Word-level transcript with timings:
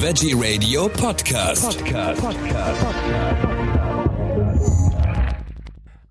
Veggie 0.00 0.32
Radio 0.32 0.88
Podcast. 0.88 1.76
Podcast. 1.84 2.22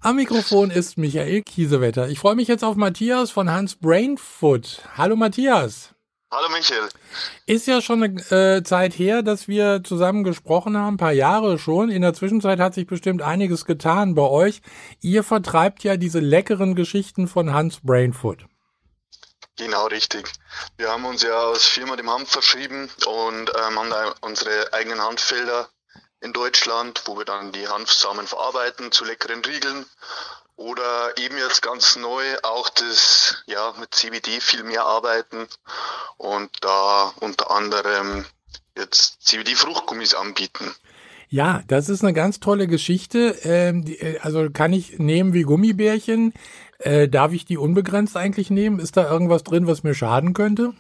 Am 0.02 0.18
Mikrofon 0.18 0.72
ist 0.72 0.98
Michael 0.98 1.42
Kiesewetter. 1.44 2.10
Ich 2.10 2.20
freue 2.20 2.36
mich 2.36 2.50
jetzt 2.50 2.66
auf 2.66 2.76
Matthias 2.76 3.32
von 3.32 3.50
Hans 3.50 3.76
Brainfoot. 3.76 4.82
Hallo 4.98 5.16
Matthias. 5.16 5.96
Hallo 6.30 6.50
Michael. 6.52 6.90
Ist 7.46 7.66
ja 7.68 7.80
schon 7.80 8.04
eine 8.04 8.58
äh, 8.58 8.64
Zeit 8.64 9.00
her, 9.00 9.24
dass 9.24 9.48
wir 9.48 9.82
zusammen 9.86 10.26
gesprochen 10.26 10.76
haben, 10.76 10.96
ein 10.96 10.98
paar 10.98 11.14
Jahre 11.14 11.58
schon. 11.58 11.90
In 11.90 12.02
der 12.02 12.14
Zwischenzeit 12.14 12.60
hat 12.60 12.74
sich 12.74 12.88
bestimmt 12.88 13.22
einiges 13.22 13.64
getan 13.64 14.16
bei 14.16 14.24
euch. 14.24 14.62
Ihr 15.00 15.24
vertreibt 15.24 15.86
ja 15.86 15.96
diese 15.96 16.20
leckeren 16.20 16.76
Geschichten 16.76 17.30
von 17.30 17.54
Hans 17.54 17.80
Brainfoot. 17.82 18.48
Genau, 19.58 19.88
richtig. 19.88 20.32
Wir 20.78 20.90
haben 20.90 21.06
uns 21.06 21.24
ja 21.24 21.36
als 21.36 21.66
Firma 21.66 21.96
dem 21.96 22.10
Hanf 22.10 22.30
verschrieben 22.30 22.90
und 23.06 23.50
ähm, 23.50 23.80
haben 23.80 23.90
da 23.90 24.14
unsere 24.22 24.72
eigenen 24.72 25.02
Hanffelder 25.02 25.68
in 26.22 26.32
Deutschland, 26.32 27.02
wo 27.06 27.18
wir 27.18 27.26
dann 27.26 27.52
die 27.52 27.68
Hanfsamen 27.68 28.28
verarbeiten 28.28 28.92
zu 28.92 29.04
leckeren 29.04 29.44
Riegeln 29.44 29.86
oder 30.56 31.18
eben 31.18 31.38
jetzt 31.38 31.62
ganz 31.62 31.96
neu 31.96 32.24
auch 32.44 32.70
das, 32.70 33.44
ja, 33.46 33.74
mit 33.80 33.94
CBD 33.94 34.42
viel 34.42 34.64
mehr 34.64 34.86
arbeiten 34.86 35.48
und 36.18 36.50
da 36.62 37.14
unter 37.20 37.52
anderem 37.52 38.26
jetzt 38.76 39.22
CBD-Fruchtgummis 39.26 40.14
anbieten. 40.14 40.74
Ja, 41.30 41.62
das 41.68 41.90
ist 41.90 42.04
eine 42.04 42.14
ganz 42.14 42.40
tolle 42.40 42.68
Geschichte. 42.68 43.36
Ähm, 43.44 43.84
äh, 43.86 44.18
also 44.20 44.50
kann 44.50 44.72
ich 44.72 44.98
nehmen 44.98 45.34
wie 45.34 45.44
Gummibärchen. 45.44 46.34
Äh, 46.80 47.08
darf 47.08 47.34
ich 47.34 47.46
die 47.46 47.58
unbegrenzt 47.58 48.16
eigentlich 48.16 48.50
nehmen? 48.50 48.80
Ist 48.80 48.98
da 48.98 49.10
irgendwas 49.10 49.44
drin, 49.44 49.68
was 49.68 49.84
mir 49.84 49.96
schaden 49.96 50.34
könnte? 50.34 50.74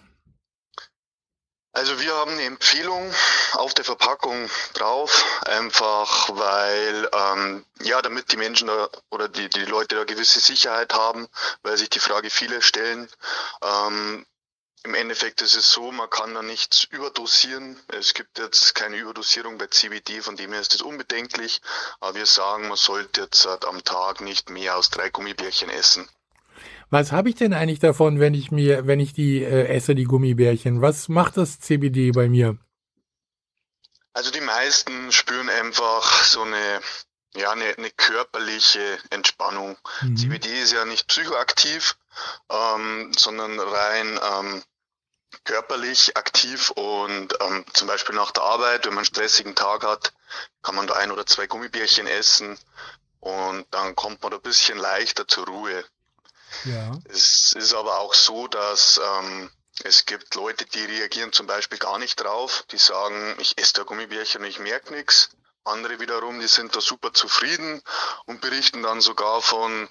Also 1.77 1.99
wir 1.99 2.11
haben 2.15 2.31
eine 2.31 2.43
Empfehlung 2.43 3.13
auf 3.53 3.75
der 3.75 3.85
Verpackung 3.85 4.49
drauf, 4.73 5.23
einfach 5.45 6.29
weil, 6.35 7.07
ähm, 7.13 7.65
ja, 7.83 8.01
damit 8.01 8.31
die 8.31 8.37
Menschen 8.37 8.67
da, 8.67 8.89
oder 9.11 9.27
die, 9.27 9.47
die 9.47 9.65
Leute 9.65 9.95
da 9.95 10.03
gewisse 10.03 10.39
Sicherheit 10.39 10.95
haben, 10.95 11.27
weil 11.61 11.77
sich 11.77 11.91
die 11.91 11.99
Frage 11.99 12.31
viele 12.31 12.63
stellen. 12.63 13.07
Ähm, 13.63 14.25
Im 14.87 14.95
Endeffekt 14.95 15.41
ist 15.41 15.53
es 15.53 15.69
so, 15.69 15.91
man 15.91 16.09
kann 16.09 16.33
da 16.33 16.41
nichts 16.41 16.85
überdosieren. 16.85 17.77
Es 17.89 18.13
gibt 18.13 18.39
jetzt 18.39 18.73
keine 18.73 18.95
Überdosierung 18.95 19.57
bei 19.57 19.67
CBD, 19.67 20.21
von 20.21 20.37
dem 20.37 20.53
her 20.53 20.61
ist 20.61 20.75
das 20.75 20.81
unbedenklich. 20.81 21.59
Aber 21.99 22.15
wir 22.15 22.25
sagen, 22.25 22.69
man 22.69 22.77
sollte 22.77 23.19
jetzt 23.19 23.45
am 23.65 23.83
Tag 23.83 24.21
nicht 24.21 24.49
mehr 24.49 24.75
als 24.75 24.89
drei 24.89 25.09
Gummibärchen 25.09 25.69
essen. 25.69 26.07
Was 26.89 27.11
habe 27.11 27.27
ich 27.27 27.35
denn 27.35 27.53
eigentlich 27.53 27.79
davon, 27.79 28.21
wenn 28.21 28.33
ich 28.33 28.49
mir, 28.49 28.87
wenn 28.87 29.01
ich 29.01 29.11
die 29.11 29.43
äh, 29.43 29.67
esse, 29.67 29.93
die 29.93 30.05
Gummibärchen? 30.05 30.81
Was 30.81 31.09
macht 31.09 31.35
das 31.35 31.59
CBD 31.59 32.11
bei 32.11 32.29
mir? 32.29 32.57
Also 34.13 34.31
die 34.31 34.39
meisten 34.39 35.11
spüren 35.11 35.49
einfach 35.49 36.23
so 36.23 36.43
eine, 36.43 36.79
ja, 37.35 37.51
eine, 37.51 37.77
eine 37.77 37.91
körperliche 37.91 38.99
Entspannung. 39.09 39.77
Mhm. 40.01 40.15
CBD 40.15 40.61
ist 40.61 40.71
ja 40.71 40.85
nicht 40.85 41.07
psychoaktiv, 41.09 41.97
ähm, 42.49 43.11
sondern 43.17 43.59
rein 43.59 44.17
ähm, 44.23 44.63
körperlich 45.43 46.15
aktiv 46.17 46.71
und 46.71 47.33
ähm, 47.41 47.65
zum 47.73 47.87
Beispiel 47.87 48.15
nach 48.15 48.31
der 48.31 48.43
Arbeit, 48.43 48.85
wenn 48.85 48.93
man 48.93 48.99
einen 48.99 49.05
stressigen 49.05 49.55
Tag 49.55 49.83
hat, 49.83 50.13
kann 50.61 50.75
man 50.75 50.87
da 50.87 50.95
ein 50.95 51.11
oder 51.11 51.25
zwei 51.25 51.47
Gummibärchen 51.47 52.07
essen 52.07 52.57
und 53.19 53.65
dann 53.71 53.95
kommt 53.95 54.21
man 54.21 54.31
da 54.31 54.37
ein 54.37 54.43
bisschen 54.43 54.77
leichter 54.77 55.27
zur 55.27 55.47
Ruhe. 55.47 55.83
Ja. 56.65 56.97
Es 57.09 57.53
ist 57.53 57.73
aber 57.73 57.99
auch 57.99 58.13
so, 58.13 58.47
dass 58.47 58.99
ähm, 59.03 59.51
es 59.83 60.05
gibt 60.05 60.35
Leute, 60.35 60.65
die 60.65 60.83
reagieren 60.83 61.31
zum 61.31 61.47
Beispiel 61.47 61.77
gar 61.77 61.99
nicht 61.99 62.15
drauf. 62.21 62.65
Die 62.71 62.77
sagen, 62.77 63.35
ich 63.39 63.57
esse 63.57 63.73
da 63.73 63.83
Gummibärchen 63.83 64.41
und 64.41 64.47
ich 64.47 64.59
merke 64.59 64.93
nichts. 64.93 65.29
Andere 65.65 65.99
wiederum, 65.99 66.39
die 66.39 66.47
sind 66.47 66.75
da 66.75 66.81
super 66.81 67.13
zufrieden 67.13 67.81
und 68.25 68.39
berichten 68.39 68.83
dann 68.83 69.01
sogar 69.01 69.41
von, 69.41 69.89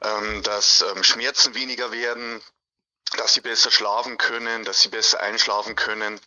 ähm, 0.00 0.42
dass 0.42 0.82
ähm, 0.82 1.04
Schmerzen 1.04 1.54
weniger 1.54 1.92
werden, 1.92 2.42
dass 3.16 3.34
sie 3.34 3.40
besser 3.40 3.70
schlafen 3.70 4.18
können, 4.18 4.64
dass 4.64 4.82
sie 4.82 4.88
besser 4.88 5.20
einschlafen 5.20 5.76
können. 5.76 6.20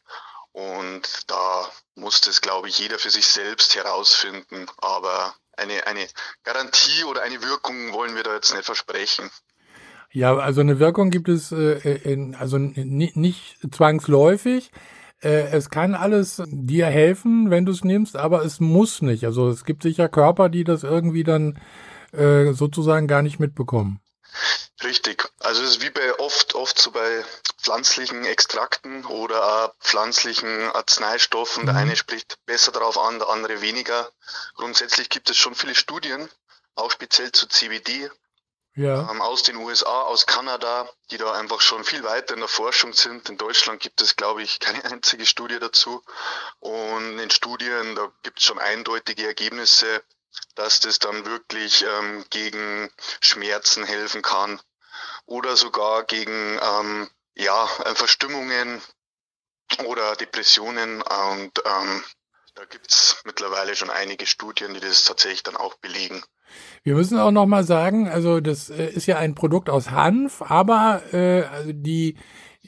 Und 0.51 1.01
da 1.27 1.69
muss 1.95 2.21
das, 2.21 2.41
glaube 2.41 2.69
ich, 2.69 2.77
jeder 2.79 2.99
für 2.99 3.09
sich 3.09 3.27
selbst 3.27 3.75
herausfinden. 3.75 4.67
Aber 4.77 5.33
eine, 5.57 5.87
eine 5.87 6.07
Garantie 6.43 7.03
oder 7.05 7.23
eine 7.23 7.41
Wirkung 7.41 7.93
wollen 7.93 8.15
wir 8.15 8.23
da 8.23 8.35
jetzt 8.35 8.53
nicht 8.53 8.65
versprechen. 8.65 9.29
Ja, 10.11 10.35
also 10.37 10.61
eine 10.61 10.77
Wirkung 10.77 11.09
gibt 11.09 11.27
es 11.27 11.51
äh, 11.51 11.97
in, 12.03 12.35
also 12.35 12.59
nicht 12.59 13.57
zwangsläufig. 13.71 14.71
Äh, 15.23 15.47
es 15.51 15.71
kann 15.71 15.95
alles 15.95 16.43
dir 16.45 16.85
helfen, 16.85 17.49
wenn 17.49 17.65
du 17.65 17.71
es 17.71 17.83
nimmst, 17.83 18.15
aber 18.15 18.45
es 18.45 18.59
muss 18.59 19.01
nicht. 19.01 19.25
Also 19.25 19.49
es 19.49 19.65
gibt 19.65 19.81
sicher 19.81 20.09
Körper, 20.09 20.49
die 20.49 20.63
das 20.63 20.83
irgendwie 20.83 21.23
dann 21.23 21.59
äh, 22.11 22.51
sozusagen 22.53 23.07
gar 23.07 23.23
nicht 23.23 23.39
mitbekommen. 23.39 24.01
Richtig. 24.83 25.29
Also 25.39 25.63
es 25.63 25.71
ist 25.71 25.81
wie 25.81 25.89
bei 25.89 26.19
oft, 26.19 26.55
oft 26.55 26.77
so 26.77 26.91
bei 26.91 27.25
pflanzlichen 27.61 28.25
Extrakten 28.25 29.05
oder 29.05 29.73
pflanzlichen 29.79 30.69
Arzneistoffen. 30.71 31.65
Der 31.65 31.73
mhm. 31.73 31.79
eine 31.81 31.95
spricht 31.95 32.37
besser 32.45 32.71
darauf 32.71 32.97
an, 32.97 33.19
der 33.19 33.29
andere 33.29 33.61
weniger. 33.61 34.11
Grundsätzlich 34.55 35.09
gibt 35.09 35.29
es 35.29 35.37
schon 35.37 35.55
viele 35.55 35.75
Studien, 35.75 36.29
auch 36.75 36.91
speziell 36.91 37.31
zu 37.31 37.47
CBD, 37.47 38.09
ja. 38.75 39.09
ähm, 39.09 39.21
aus 39.21 39.43
den 39.43 39.55
USA, 39.55 40.01
aus 40.01 40.25
Kanada, 40.25 40.89
die 41.11 41.17
da 41.17 41.31
einfach 41.31 41.61
schon 41.61 41.85
viel 41.85 42.03
weiter 42.03 42.33
in 42.33 42.41
der 42.41 42.49
Forschung 42.49 42.93
sind. 42.93 43.29
In 43.29 43.37
Deutschland 43.37 43.81
gibt 43.81 44.01
es, 44.01 44.17
glaube 44.17 44.43
ich, 44.43 44.59
keine 44.59 44.83
einzige 44.91 45.25
Studie 45.25 45.59
dazu. 45.59 46.03
Und 46.59 47.19
in 47.19 47.29
Studien, 47.29 47.95
da 47.95 48.11
gibt 48.23 48.39
es 48.39 48.45
schon 48.45 48.59
eindeutige 48.59 49.25
Ergebnisse, 49.25 50.03
dass 50.55 50.79
das 50.81 50.99
dann 50.99 51.25
wirklich 51.25 51.85
ähm, 51.87 52.25
gegen 52.31 52.91
Schmerzen 53.21 53.85
helfen 53.85 54.21
kann 54.21 54.59
oder 55.25 55.55
sogar 55.55 56.03
gegen 56.03 56.31
ähm, 56.61 57.07
ja, 57.35 57.65
Verstimmungen 57.95 58.81
oder 59.85 60.15
Depressionen. 60.15 61.01
Und 61.01 61.63
ähm, 61.65 62.03
da 62.55 62.65
gibt 62.65 62.91
es 62.91 63.21
mittlerweile 63.25 63.75
schon 63.75 63.89
einige 63.89 64.25
Studien, 64.25 64.73
die 64.73 64.79
das 64.79 65.05
tatsächlich 65.05 65.43
dann 65.43 65.55
auch 65.55 65.75
belegen. 65.75 66.23
Wir 66.83 66.95
müssen 66.95 67.17
auch 67.17 67.31
noch 67.31 67.47
mal 67.47 67.63
sagen, 67.63 68.07
also 68.07 68.39
das 68.39 68.69
äh, 68.69 68.87
ist 68.89 69.07
ja 69.07 69.17
ein 69.17 69.35
Produkt 69.35 69.69
aus 69.69 69.89
Hanf, 69.89 70.41
aber 70.41 71.01
äh, 71.11 71.43
also 71.43 71.71
die, 71.73 72.17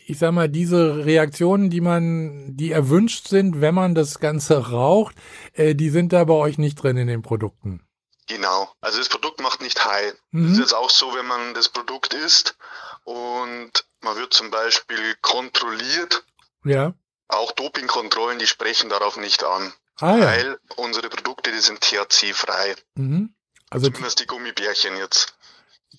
ich 0.07 0.17
sag 0.17 0.31
mal, 0.31 0.49
diese 0.49 1.05
Reaktionen, 1.05 1.69
die 1.69 1.81
man, 1.81 2.55
die 2.55 2.71
erwünscht 2.71 3.27
sind, 3.27 3.61
wenn 3.61 3.75
man 3.75 3.93
das 3.93 4.19
Ganze 4.19 4.71
raucht, 4.71 5.15
äh, 5.53 5.75
die 5.75 5.89
sind 5.89 6.13
da 6.13 6.23
bei 6.23 6.33
euch 6.33 6.57
nicht 6.57 6.75
drin 6.75 6.97
in 6.97 7.07
den 7.07 7.21
Produkten. 7.21 7.85
Genau. 8.27 8.71
Also 8.81 8.97
das 8.97 9.09
Produkt 9.09 9.39
macht 9.41 9.61
nicht 9.61 9.85
high. 9.85 10.13
Mhm. 10.31 10.43
Das 10.43 10.53
ist 10.53 10.59
jetzt 10.59 10.73
auch 10.73 10.89
so, 10.89 11.13
wenn 11.15 11.27
man 11.27 11.53
das 11.53 11.69
Produkt 11.69 12.13
isst 12.13 12.55
und 13.03 13.71
man 14.01 14.15
wird 14.15 14.33
zum 14.33 14.51
Beispiel 14.51 15.15
kontrolliert. 15.21 16.23
Ja. 16.63 16.93
Auch 17.27 17.51
Dopingkontrollen, 17.51 18.39
die 18.39 18.47
sprechen 18.47 18.89
darauf 18.89 19.17
nicht 19.17 19.43
an. 19.43 19.73
Ah, 19.99 20.17
ja. 20.17 20.25
Weil 20.25 20.59
unsere 20.75 21.09
Produkte, 21.09 21.51
die 21.51 21.59
sind 21.59 21.81
THC-frei. 21.81 22.75
Mhm. 22.95 23.33
Also 23.69 23.87
Zumindest 23.87 24.19
die 24.19 24.27
Gummibärchen 24.27 24.97
jetzt. 24.97 25.35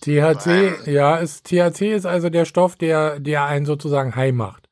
THC, 0.01 0.87
ja, 0.87 1.17
ist, 1.17 1.47
THC 1.47 1.95
ist 1.95 2.07
also 2.07 2.29
der 2.29 2.45
Stoff, 2.45 2.77
der, 2.77 3.19
der 3.19 3.45
einen 3.45 3.67
sozusagen 3.67 4.15
high 4.15 4.33
macht. 4.33 4.69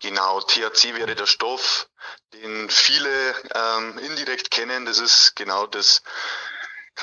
Genau, 0.00 0.40
THC 0.40 0.94
wäre 0.94 1.14
der 1.14 1.26
Stoff, 1.26 1.88
den 2.32 2.68
viele 2.68 3.34
ähm, 3.54 3.98
indirekt 3.98 4.50
kennen. 4.50 4.84
Das 4.84 4.98
ist 4.98 5.36
genau 5.36 5.66
das 5.66 6.02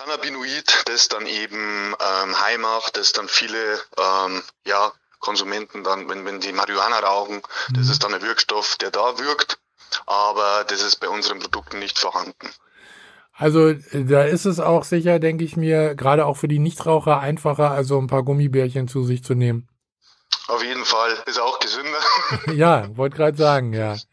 Cannabinoid, 0.02 0.84
das 0.86 1.08
dann 1.10 1.26
eben 1.26 1.94
ähm, 2.00 2.42
high 2.42 2.58
macht, 2.58 2.98
das 2.98 3.12
dann 3.12 3.28
viele 3.28 3.80
ähm, 3.98 4.42
ja, 4.66 4.92
Konsumenten 5.20 5.84
dann, 5.84 6.10
wenn, 6.10 6.26
wenn 6.26 6.40
die 6.40 6.54
Marihuana 6.54 7.00
rauchen, 7.00 7.36
mhm. 7.36 7.74
das 7.76 7.90
ist 7.90 8.04
dann 8.04 8.14
ein 8.14 8.22
Wirkstoff, 8.22 8.78
der 8.78 8.92
da 8.92 9.20
wirkt, 9.20 9.60
aber 10.08 10.66
das 10.68 10.82
ist 10.82 10.98
bei 10.98 11.10
unseren 11.10 11.40
Produkten 11.40 11.80
nicht 11.80 12.00
vorhanden. 12.00 12.50
Also 13.34 13.74
da 13.94 14.24
ist 14.24 14.46
es 14.46 14.60
auch 14.60 14.84
sicher, 14.84 15.20
denke 15.20 15.44
ich 15.44 15.56
mir, 15.56 15.96
gerade 15.96 16.26
auch 16.26 16.38
für 16.38 16.48
die 16.48 16.60
Nichtraucher 16.60 17.20
einfacher, 17.20 17.72
also 17.72 18.00
ein 18.00 18.08
paar 18.08 18.24
Gummibärchen 18.24 18.88
zu 18.88 19.04
sich 19.04 19.24
zu 19.24 19.36
nehmen. 19.36 19.68
Auf 20.48 20.64
jeden 20.64 20.86
Fall, 20.86 21.12
ist 21.28 21.40
auch 21.40 21.60
gesünder. 21.60 22.00
ja, 22.54 22.96
wollte 22.98 23.18
gerade 23.18 23.38
sagen, 23.38 23.74
ja. 23.74 23.96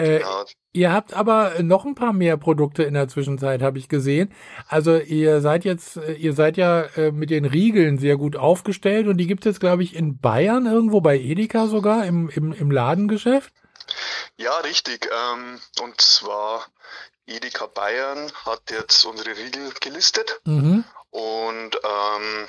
Äh. 0.00 0.24
Ihr 0.72 0.92
habt 0.92 1.14
aber 1.14 1.62
noch 1.62 1.84
ein 1.84 1.96
paar 1.96 2.12
mehr 2.12 2.36
Produkte 2.36 2.84
in 2.84 2.94
der 2.94 3.08
Zwischenzeit, 3.08 3.60
habe 3.60 3.78
ich 3.78 3.88
gesehen. 3.88 4.32
Also 4.68 4.96
ihr 4.98 5.40
seid 5.40 5.64
jetzt, 5.64 5.96
ihr 5.96 6.32
seid 6.32 6.56
ja 6.56 6.82
äh, 6.96 7.10
mit 7.10 7.30
den 7.30 7.44
Riegeln 7.44 7.98
sehr 7.98 8.16
gut 8.16 8.36
aufgestellt 8.36 9.08
und 9.08 9.16
die 9.16 9.26
gibt 9.26 9.44
es 9.44 9.54
jetzt, 9.54 9.60
glaube 9.60 9.82
ich, 9.82 9.96
in 9.96 10.20
Bayern 10.20 10.66
irgendwo 10.66 11.00
bei 11.00 11.18
Edeka 11.18 11.66
sogar 11.66 12.06
im, 12.06 12.28
im, 12.28 12.52
im 12.52 12.70
Ladengeschäft. 12.70 13.52
Ja, 14.36 14.56
richtig. 14.58 15.10
Ähm, 15.12 15.58
und 15.82 16.00
zwar 16.00 16.66
Edeka 17.26 17.66
Bayern 17.66 18.30
hat 18.44 18.70
jetzt 18.70 19.04
unsere 19.04 19.36
Riegel 19.36 19.72
gelistet 19.80 20.40
mhm. 20.44 20.84
und 21.10 21.76
ähm, 21.76 22.48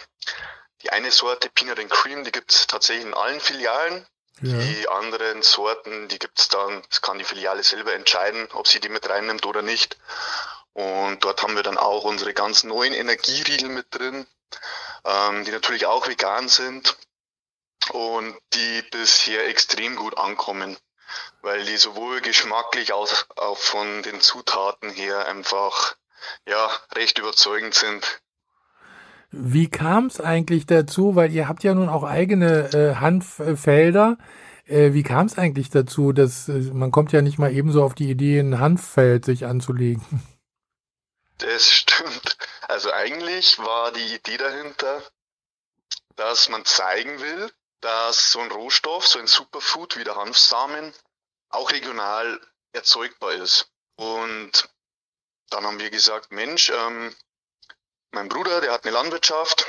die 0.83 0.89
eine 0.92 1.12
Sorte 1.12 1.50
Peanut 1.50 1.80
and 1.80 1.89
Cream, 1.89 2.24
die 2.24 2.31
gibt 2.31 2.51
es 2.51 2.68
tatsächlich 2.68 3.06
in 3.06 3.13
allen 3.13 3.39
Filialen. 3.39 4.06
Ja. 4.41 4.57
Die 4.57 4.89
anderen 4.89 5.43
Sorten, 5.43 6.07
die 6.07 6.17
gibt's 6.17 6.47
dann, 6.47 6.81
das 6.89 7.01
kann 7.01 7.19
die 7.19 7.23
Filiale 7.23 7.61
selber 7.63 7.93
entscheiden, 7.93 8.47
ob 8.53 8.67
sie 8.67 8.79
die 8.79 8.89
mit 8.89 9.07
reinnimmt 9.07 9.45
oder 9.45 9.61
nicht. 9.61 9.97
Und 10.73 11.23
dort 11.23 11.43
haben 11.43 11.55
wir 11.55 11.63
dann 11.63 11.77
auch 11.77 12.03
unsere 12.05 12.33
ganz 12.33 12.63
neuen 12.63 12.93
Energieriegel 12.93 13.69
mit 13.69 13.88
drin, 13.91 14.25
ähm, 15.05 15.45
die 15.45 15.51
natürlich 15.51 15.85
auch 15.85 16.07
vegan 16.07 16.49
sind 16.49 16.97
und 17.91 18.35
die 18.53 18.81
bisher 18.83 19.47
extrem 19.47 19.95
gut 19.95 20.17
ankommen, 20.17 20.77
weil 21.41 21.63
die 21.65 21.77
sowohl 21.77 22.21
geschmacklich 22.21 22.93
als 22.93 23.27
auch 23.35 23.57
von 23.57 24.01
den 24.03 24.21
Zutaten 24.21 24.89
her 24.89 25.27
einfach 25.27 25.95
ja 26.47 26.71
recht 26.95 27.19
überzeugend 27.19 27.75
sind. 27.75 28.21
Wie 29.31 29.69
kam 29.69 30.07
es 30.07 30.19
eigentlich 30.19 30.65
dazu? 30.65 31.15
Weil 31.15 31.31
ihr 31.31 31.47
habt 31.47 31.63
ja 31.63 31.73
nun 31.73 31.89
auch 31.89 32.03
eigene 32.03 32.73
äh, 32.73 32.95
Hanffelder. 32.95 34.17
Äh, 34.65 34.93
wie 34.93 35.03
kam 35.03 35.25
es 35.25 35.37
eigentlich 35.37 35.69
dazu, 35.69 36.11
dass 36.11 36.49
äh, 36.49 36.71
man 36.73 36.91
kommt 36.91 37.13
ja 37.13 37.21
nicht 37.21 37.39
mal 37.39 37.51
ebenso 37.51 37.83
auf 37.83 37.95
die 37.95 38.09
Idee, 38.09 38.39
ein 38.39 38.59
Hanffeld 38.59 39.25
sich 39.25 39.45
anzulegen? 39.45 40.03
Das 41.37 41.69
stimmt. 41.69 42.37
Also 42.67 42.91
eigentlich 42.91 43.57
war 43.57 43.91
die 43.91 44.15
Idee 44.15 44.37
dahinter, 44.37 45.01
dass 46.15 46.49
man 46.49 46.63
zeigen 46.65 47.19
will, 47.19 47.51
dass 47.79 48.31
so 48.31 48.39
ein 48.39 48.51
Rohstoff, 48.51 49.07
so 49.07 49.17
ein 49.17 49.27
Superfood 49.27 49.97
wie 49.97 50.03
der 50.03 50.15
Hanfsamen 50.15 50.93
auch 51.49 51.71
regional 51.71 52.39
erzeugbar 52.73 53.33
ist. 53.33 53.71
Und 53.95 54.69
dann 55.49 55.65
haben 55.65 55.79
wir 55.79 55.89
gesagt, 55.89 56.31
Mensch, 56.31 56.69
ähm, 56.69 57.13
mein 58.11 58.29
Bruder, 58.29 58.61
der 58.61 58.71
hat 58.71 58.83
eine 58.83 58.93
Landwirtschaft, 58.93 59.65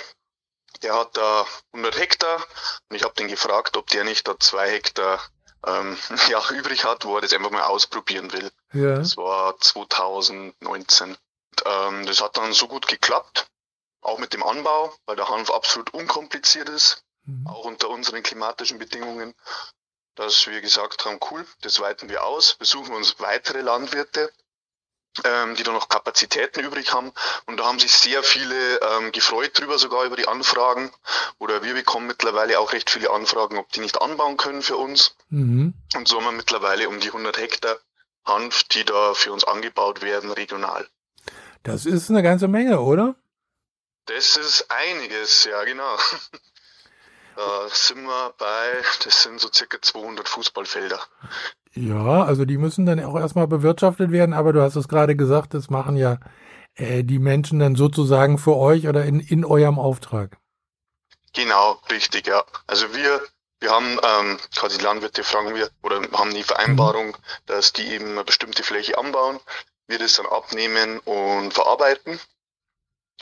der 0.82 0.94
hat 0.94 1.16
da 1.16 1.46
100 1.72 1.98
Hektar 1.98 2.44
und 2.88 2.96
ich 2.96 3.04
habe 3.04 3.14
den 3.14 3.28
gefragt, 3.28 3.76
ob 3.76 3.88
der 3.88 4.04
nicht 4.04 4.26
da 4.26 4.38
zwei 4.38 4.70
Hektar 4.70 5.20
ähm, 5.66 5.96
ja, 6.28 6.42
übrig 6.50 6.84
hat, 6.84 7.04
wo 7.04 7.16
er 7.16 7.22
das 7.22 7.32
einfach 7.32 7.50
mal 7.50 7.64
ausprobieren 7.64 8.32
will. 8.32 8.50
Ja. 8.72 8.96
Das 8.96 9.16
war 9.16 9.58
2019. 9.58 11.10
Und, 11.10 11.18
ähm, 11.66 12.06
das 12.06 12.20
hat 12.20 12.36
dann 12.36 12.52
so 12.52 12.66
gut 12.66 12.88
geklappt, 12.88 13.46
auch 14.00 14.18
mit 14.18 14.32
dem 14.32 14.42
Anbau, 14.42 14.92
weil 15.06 15.16
der 15.16 15.28
Hanf 15.28 15.50
absolut 15.50 15.92
unkompliziert 15.94 16.68
ist, 16.68 17.04
mhm. 17.24 17.46
auch 17.46 17.64
unter 17.64 17.88
unseren 17.90 18.22
klimatischen 18.22 18.78
Bedingungen, 18.78 19.34
dass 20.14 20.46
wir 20.46 20.60
gesagt 20.60 21.04
haben, 21.04 21.20
cool, 21.30 21.46
das 21.60 21.80
weiten 21.80 22.08
wir 22.08 22.24
aus, 22.24 22.58
wir 22.58 22.66
suchen 22.66 22.94
uns 22.94 23.20
weitere 23.20 23.60
Landwirte, 23.60 24.32
ähm, 25.24 25.54
die 25.56 25.62
da 25.62 25.72
noch 25.72 25.88
Kapazitäten 25.88 26.60
übrig 26.60 26.92
haben. 26.92 27.12
Und 27.46 27.58
da 27.58 27.66
haben 27.66 27.78
sich 27.78 27.92
sehr 27.92 28.22
viele 28.22 28.80
ähm, 28.80 29.12
gefreut 29.12 29.58
drüber, 29.58 29.78
sogar 29.78 30.04
über 30.04 30.16
die 30.16 30.28
Anfragen. 30.28 30.90
Oder 31.38 31.62
wir 31.62 31.74
bekommen 31.74 32.06
mittlerweile 32.06 32.58
auch 32.58 32.72
recht 32.72 32.90
viele 32.90 33.10
Anfragen, 33.10 33.58
ob 33.58 33.70
die 33.72 33.80
nicht 33.80 34.00
anbauen 34.00 34.36
können 34.36 34.62
für 34.62 34.76
uns. 34.76 35.16
Mhm. 35.28 35.74
Und 35.94 36.08
so 36.08 36.16
haben 36.16 36.24
wir 36.24 36.32
mittlerweile 36.32 36.88
um 36.88 37.00
die 37.00 37.08
100 37.08 37.38
Hektar 37.38 37.78
Hanf, 38.24 38.64
die 38.64 38.84
da 38.84 39.14
für 39.14 39.32
uns 39.32 39.44
angebaut 39.44 40.02
werden, 40.02 40.30
regional. 40.30 40.88
Das 41.64 41.86
ist 41.86 42.10
eine 42.10 42.22
ganze 42.22 42.48
Menge, 42.48 42.80
oder? 42.80 43.16
Das 44.06 44.36
ist 44.36 44.70
einiges, 44.70 45.44
ja 45.44 45.62
genau. 45.64 45.96
Da 47.34 47.66
sind 47.70 48.04
wir 48.04 48.34
bei, 48.36 48.82
das 49.04 49.22
sind 49.22 49.40
so 49.40 49.50
circa 49.50 49.80
200 49.80 50.28
Fußballfelder. 50.28 51.00
Ja, 51.74 52.24
also 52.24 52.44
die 52.44 52.58
müssen 52.58 52.84
dann 52.84 53.02
auch 53.02 53.19
erstmal 53.19 53.46
bewirtschaftet 53.46 54.10
werden, 54.10 54.34
aber 54.34 54.52
du 54.52 54.60
hast 54.60 54.76
es 54.76 54.88
gerade 54.88 55.16
gesagt, 55.16 55.54
das 55.54 55.70
machen 55.70 55.96
ja 55.96 56.19
äh, 56.74 57.02
die 57.02 57.19
Menschen 57.19 57.58
dann 57.58 57.76
sozusagen 57.76 58.38
für 58.38 58.56
euch 58.56 58.88
oder 58.88 59.04
in, 59.04 59.20
in 59.20 59.44
eurem 59.44 59.78
Auftrag. 59.78 60.36
Genau, 61.32 61.80
richtig, 61.90 62.26
ja. 62.26 62.44
Also 62.66 62.94
wir, 62.94 63.22
wir 63.60 63.70
haben 63.70 63.98
ähm, 64.02 64.38
quasi 64.54 64.78
Landwirte 64.82 65.24
fragen 65.24 65.54
wir 65.54 65.70
oder 65.82 66.02
haben 66.12 66.34
die 66.34 66.42
Vereinbarung, 66.42 67.08
mhm. 67.08 67.16
dass 67.46 67.72
die 67.72 67.86
eben 67.86 68.10
eine 68.10 68.24
bestimmte 68.24 68.62
Fläche 68.62 68.98
anbauen, 68.98 69.40
wir 69.86 69.98
das 69.98 70.14
dann 70.14 70.26
abnehmen 70.26 70.98
und 71.00 71.54
verarbeiten. 71.54 72.20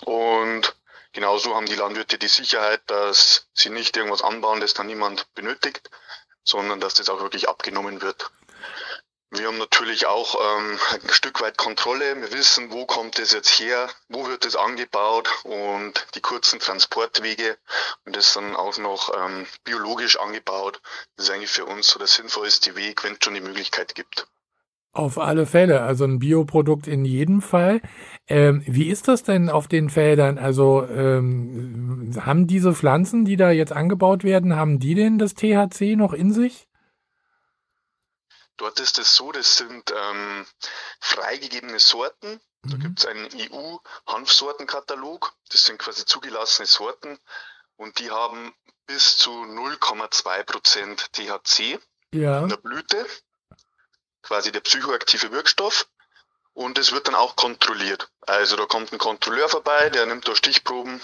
Und 0.05 0.75
genauso 1.13 1.55
haben 1.55 1.67
die 1.67 1.77
Landwirte 1.77 2.19
die 2.19 2.29
Sicherheit, 2.29 2.81
dass 2.87 3.49
sie 3.53 3.71
nicht 3.71 3.97
irgendwas 3.97 4.23
anbauen, 4.23 4.61
das 4.61 4.75
dann 4.75 4.87
niemand 4.87 5.33
benötigt, 5.35 5.89
sondern 6.45 6.81
dass 6.81 6.95
das 6.95 7.09
auch 7.09 7.21
wirklich 7.21 7.49
abgenommen 7.49 8.03
wird. 8.03 8.31
Wir 9.33 9.47
haben 9.47 9.59
natürlich 9.59 10.07
auch 10.07 10.35
ähm, 10.59 10.77
ein 10.91 11.09
Stück 11.11 11.41
weit 11.41 11.57
Kontrolle. 11.57 12.21
Wir 12.21 12.33
wissen, 12.33 12.73
wo 12.73 12.85
kommt 12.85 13.21
es 13.21 13.31
jetzt 13.31 13.61
her, 13.61 13.89
wo 14.09 14.27
wird 14.27 14.45
es 14.45 14.57
angebaut 14.57 15.29
und 15.45 16.05
die 16.17 16.21
kurzen 16.21 16.59
Transportwege 16.59 17.57
und 18.05 18.17
das 18.17 18.33
dann 18.33 18.57
auch 18.57 18.77
noch 18.79 19.15
ähm, 19.17 19.47
biologisch 19.63 20.19
angebaut. 20.19 20.81
Das 21.15 21.27
ist 21.27 21.31
eigentlich 21.31 21.53
für 21.53 21.65
uns 21.65 21.89
so 21.89 22.01
der 22.01 22.09
sinnvollste 22.09 22.75
Weg, 22.75 23.05
wenn 23.05 23.13
es 23.13 23.19
schon 23.23 23.35
die 23.35 23.41
Möglichkeit 23.41 23.95
gibt. 23.95 24.27
Auf 24.93 25.19
alle 25.19 25.47
Fälle, 25.47 25.83
also 25.83 26.05
ein 26.05 26.19
Bioprodukt 26.19 26.89
in 26.89 27.05
jedem 27.05 27.43
Fall. 27.43 27.81
Ähm, 28.27 28.63
wie 28.67 28.89
ist 28.89 29.07
das 29.07 29.23
denn 29.23 29.49
auf 29.49 29.69
den 29.69 29.89
Feldern? 29.89 30.37
Also 30.37 30.85
ähm, 30.85 32.11
haben 32.21 32.49
diese 32.49 32.75
Pflanzen, 32.75 33.25
die 33.25 33.37
da 33.37 33.53
jetzt 33.53 33.73
angebaut 33.73 34.25
werden, 34.25 34.57
haben 34.57 34.81
die 34.81 34.97
denn 34.97 35.19
das 35.19 35.35
THC 35.35 35.95
noch 35.97 36.13
in 36.13 36.33
sich? 36.33 36.67
Dort 38.57 38.81
ist 38.81 38.99
es 38.99 39.15
so, 39.15 39.31
das 39.31 39.57
sind 39.57 39.91
ähm, 39.91 40.45
freigegebene 40.99 41.79
Sorten. 41.79 42.41
Da 42.63 42.77
mhm. 42.77 42.81
gibt 42.81 42.99
es 42.99 43.07
einen 43.07 43.29
EU-Hanfsortenkatalog. 43.53 45.33
Das 45.51 45.65
sind 45.65 45.79
quasi 45.79 46.05
zugelassene 46.05 46.67
Sorten 46.67 47.19
und 47.77 47.99
die 48.01 48.11
haben 48.11 48.53
bis 48.87 49.17
zu 49.17 49.31
0,2 49.31 50.45
Prozent 50.45 51.13
THC 51.13 51.79
ja. 52.13 52.43
in 52.43 52.49
der 52.49 52.57
Blüte, 52.57 53.07
quasi 54.23 54.53
der 54.53 54.61
psychoaktive 54.61 55.31
Wirkstoff. 55.33 55.87
Und 56.53 56.79
es 56.79 56.93
wird 56.93 57.07
dann 57.07 57.15
auch 57.15 57.37
kontrolliert. 57.37 58.11
Also 58.27 58.57
da 58.57 58.67
kommt 58.67 58.93
ein 58.93 58.99
Kontrolleur 58.99 59.49
vorbei, 59.49 59.89
der 59.91 60.07
nimmt 60.07 60.27
da 60.27 60.35
Stichproben 60.35 61.01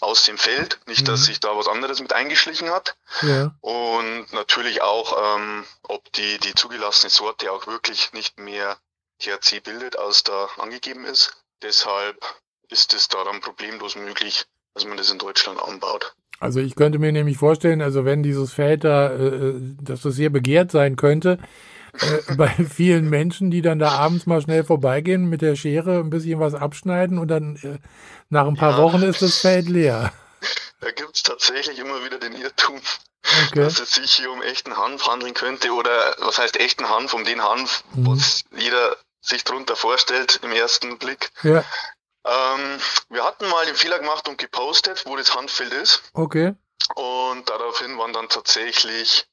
aus 0.00 0.24
dem 0.24 0.38
Feld, 0.38 0.78
nicht, 0.86 1.08
dass 1.08 1.20
mhm. 1.20 1.24
sich 1.24 1.40
da 1.40 1.56
was 1.56 1.66
anderes 1.66 2.00
mit 2.00 2.12
eingeschlichen 2.12 2.70
hat. 2.70 2.96
Ja. 3.22 3.54
Und 3.60 4.32
natürlich 4.32 4.82
auch, 4.82 5.36
ähm, 5.36 5.64
ob 5.82 6.12
die, 6.12 6.38
die 6.38 6.54
zugelassene 6.54 7.10
Sorte 7.10 7.50
auch 7.50 7.66
wirklich 7.66 8.12
nicht 8.12 8.38
mehr 8.38 8.76
THC 9.18 9.60
bildet, 9.62 9.98
als 9.98 10.22
da 10.22 10.48
angegeben 10.58 11.04
ist. 11.04 11.36
Deshalb 11.62 12.16
ist 12.68 12.94
es 12.94 13.08
da 13.08 13.24
dann 13.24 13.40
problemlos 13.40 13.96
möglich, 13.96 14.46
dass 14.74 14.84
man 14.86 14.96
das 14.96 15.10
in 15.10 15.18
Deutschland 15.18 15.60
anbaut. 15.60 16.14
Also 16.38 16.60
ich 16.60 16.74
könnte 16.74 16.98
mir 16.98 17.12
nämlich 17.12 17.36
vorstellen, 17.36 17.82
also 17.82 18.04
wenn 18.04 18.22
dieses 18.22 18.52
Feld 18.52 18.84
da, 18.84 19.10
äh, 19.10 19.26
äh 19.26 19.60
dass 19.82 20.02
das 20.02 20.14
sehr 20.14 20.30
begehrt 20.30 20.70
sein 20.70 20.96
könnte, 20.96 21.38
äh, 21.94 22.34
bei 22.36 22.48
vielen 22.48 23.08
Menschen, 23.08 23.50
die 23.50 23.62
dann 23.62 23.78
da 23.78 23.92
abends 23.92 24.26
mal 24.26 24.40
schnell 24.40 24.64
vorbeigehen, 24.64 25.28
mit 25.28 25.42
der 25.42 25.56
Schere 25.56 26.00
ein 26.00 26.10
bisschen 26.10 26.40
was 26.40 26.54
abschneiden 26.54 27.18
und 27.18 27.28
dann 27.28 27.56
äh, 27.56 27.78
nach 28.28 28.46
ein 28.46 28.56
paar 28.56 28.72
ja. 28.72 28.78
Wochen 28.78 29.02
ist 29.02 29.22
das 29.22 29.38
Feld 29.38 29.68
leer. 29.68 30.12
Da 30.80 30.90
gibt 30.92 31.16
es 31.16 31.22
tatsächlich 31.22 31.78
immer 31.78 32.04
wieder 32.04 32.18
den 32.18 32.32
Irrtum, 32.32 32.80
okay. 33.48 33.60
dass 33.60 33.80
es 33.80 33.92
sich 33.92 34.12
hier 34.12 34.30
um 34.30 34.42
echten 34.42 34.76
Hanf 34.76 35.06
handeln 35.06 35.34
könnte 35.34 35.72
oder 35.72 36.16
was 36.20 36.38
heißt 36.38 36.58
echten 36.58 36.88
Hanf, 36.88 37.12
um 37.12 37.24
den 37.24 37.42
Hanf, 37.42 37.84
mhm. 37.94 38.06
was 38.06 38.44
jeder 38.56 38.96
sich 39.20 39.44
drunter 39.44 39.76
vorstellt 39.76 40.40
im 40.42 40.52
ersten 40.52 40.98
Blick. 40.98 41.30
Ja. 41.42 41.64
Ähm, 42.24 42.78
wir 43.08 43.24
hatten 43.24 43.48
mal 43.48 43.66
den 43.66 43.74
Fehler 43.74 43.98
gemacht 43.98 44.28
und 44.28 44.38
gepostet, 44.38 45.04
wo 45.06 45.16
das 45.16 45.34
Hanffeld 45.34 45.72
ist. 45.72 46.02
Okay. 46.12 46.54
Und 46.94 47.48
daraufhin 47.48 47.96
waren 47.98 48.12
dann 48.12 48.28
tatsächlich 48.28 49.26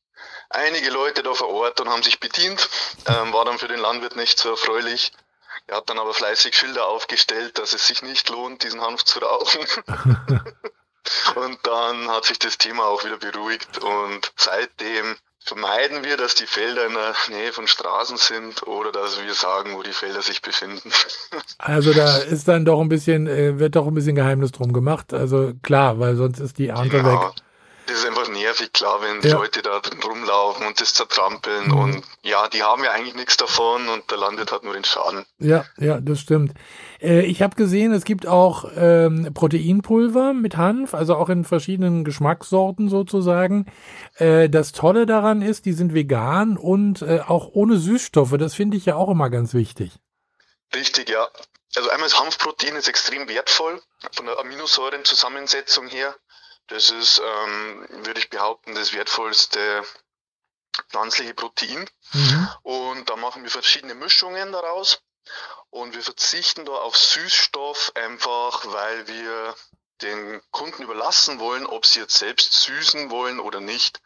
einige 0.50 0.90
Leute 0.90 1.24
da 1.24 1.34
vor 1.34 1.50
Ort 1.50 1.80
und 1.82 1.90
haben 1.90 2.04
sich 2.04 2.20
bedient. 2.20 2.70
Ähm, 3.08 3.34
war 3.34 3.46
dann 3.46 3.60
für 3.60 3.68
den 3.68 3.80
Landwirt 3.80 4.16
nicht 4.16 4.40
so 4.40 4.50
erfreulich. 4.52 5.12
Er 5.68 5.78
hat 5.78 5.90
dann 5.90 6.00
aber 6.00 6.14
fleißig 6.14 6.56
Schilder 6.56 6.88
aufgestellt, 6.88 7.58
dass 7.58 7.74
es 7.74 7.88
sich 7.88 8.02
nicht 8.02 8.30
lohnt, 8.30 8.64
diesen 8.64 8.82
Hanf 8.82 9.04
zu 9.04 9.20
rauchen. 9.20 9.62
und 11.36 11.60
dann 11.64 12.10
hat 12.10 12.26
sich 12.26 12.40
das 12.40 12.58
Thema 12.58 12.86
auch 12.86 13.04
wieder 13.04 13.18
beruhigt 13.18 13.78
und 13.80 14.32
seitdem 14.36 15.16
vermeiden 15.40 16.04
wir, 16.04 16.18
dass 16.18 16.36
die 16.36 16.46
Felder 16.46 16.86
in 16.86 16.94
der 16.94 17.14
Nähe 17.30 17.54
von 17.54 17.68
Straßen 17.68 18.18
sind 18.18 18.68
oder 18.68 18.92
dass 18.92 19.22
wir 19.22 19.34
sagen, 19.34 19.76
wo 19.76 19.84
die 19.84 19.94
Felder 19.94 20.22
sich 20.22 20.42
befinden. 20.42 20.92
Also 21.60 21.92
da 21.92 22.18
ist 22.18 22.48
dann 22.48 22.64
doch 22.64 22.80
ein 22.80 22.88
bisschen, 22.88 23.28
äh, 23.28 23.60
wird 23.60 23.76
doch 23.76 23.88
ein 23.88 23.94
bisschen 23.94 24.16
Geheimnis 24.16 24.52
drum 24.52 24.72
gemacht. 24.72 25.12
Also 25.12 25.54
klar, 25.64 26.00
weil 26.00 26.16
sonst 26.16 26.40
ist 26.40 26.58
die 26.60 26.68
Ernte 26.68 26.90
genau. 26.90 27.26
weg 27.26 27.44
nervig, 28.48 28.74
klar, 28.74 29.02
wenn 29.02 29.22
die 29.22 29.28
ja. 29.30 29.38
Leute 29.38 29.62
da 29.62 29.80
drin 29.80 30.00
rumlaufen 30.02 30.66
und 30.66 30.80
das 30.80 30.94
zertrampeln 30.94 31.68
mhm. 31.68 31.78
und 31.78 32.04
ja, 32.24 32.48
die 32.48 32.64
haben 32.64 32.84
ja 32.84 32.92
eigentlich 32.92 33.16
nichts 33.16 33.38
davon 33.38 33.88
und 33.90 34.10
der 34.10 34.18
Landwirt 34.18 34.52
hat 34.52 34.64
nur 34.64 34.74
den 34.74 34.84
Schaden. 34.84 35.26
Ja, 35.40 35.66
ja, 35.78 36.00
das 36.00 36.20
stimmt. 36.20 36.54
Äh, 37.02 37.26
ich 37.26 37.42
habe 37.42 37.56
gesehen, 37.56 37.92
es 37.92 38.06
gibt 38.06 38.26
auch 38.28 38.72
ähm, 38.76 39.32
Proteinpulver 39.34 40.34
mit 40.34 40.58
Hanf, 40.58 40.94
also 40.94 41.16
auch 41.16 41.30
in 41.30 41.44
verschiedenen 41.44 42.04
Geschmackssorten 42.04 42.90
sozusagen. 42.90 43.66
Äh, 44.16 44.50
das 44.50 44.72
Tolle 44.72 45.06
daran 45.06 45.42
ist, 45.42 45.66
die 45.66 45.74
sind 45.74 45.94
vegan 45.94 46.58
und 46.58 47.02
äh, 47.02 47.22
auch 47.28 47.50
ohne 47.54 47.78
Süßstoffe. 47.78 48.36
Das 48.38 48.54
finde 48.54 48.78
ich 48.78 48.86
ja 48.86 48.96
auch 48.96 49.10
immer 49.10 49.30
ganz 49.30 49.54
wichtig. 49.54 49.92
Richtig, 50.74 51.10
ja. 51.10 51.28
Also 51.76 51.90
einmal 51.90 52.10
das 52.10 52.20
Hanfprotein 52.20 52.76
ist 52.76 52.88
extrem 52.88 53.28
wertvoll 53.28 53.82
von 54.12 54.26
der 54.26 54.40
Aminosäurenzusammensetzung 54.40 55.88
her. 55.88 56.16
Das 56.68 56.90
ist, 56.90 57.22
ähm, 57.24 57.88
würde 58.06 58.20
ich 58.20 58.30
behaupten, 58.30 58.76
das 58.76 58.94
wertvollste 58.94 59.86
pflanzliche 60.90 61.34
Protein. 61.34 61.90
Mhm. 62.14 62.50
Und 62.64 63.10
da 63.10 63.16
machen 63.16 63.44
wir 63.44 63.52
verschiedene 63.52 63.96
Mischungen 63.96 64.52
daraus. 64.52 65.02
Und 65.70 65.96
wir 65.96 66.02
verzichten 66.02 66.66
da 66.66 66.74
auf 66.74 66.96
Süßstoff 66.96 67.92
einfach, 67.96 68.66
weil 68.66 69.08
wir 69.08 69.56
den 70.02 70.42
Kunden 70.52 70.84
überlassen 70.84 71.40
wollen, 71.40 71.66
ob 71.66 71.86
sie 71.86 72.00
jetzt 72.00 72.18
selbst 72.18 72.54
süßen 72.54 73.10
wollen 73.10 73.40
oder 73.40 73.60
nicht. 73.60 74.00